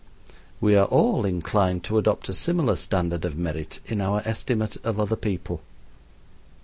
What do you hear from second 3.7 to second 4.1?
in